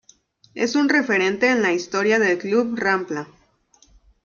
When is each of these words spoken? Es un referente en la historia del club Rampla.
Es 0.55 0.73
un 0.75 0.89
referente 0.89 1.51
en 1.51 1.61
la 1.61 1.73
historia 1.73 2.17
del 2.17 2.39
club 2.39 2.73
Rampla. 2.75 3.27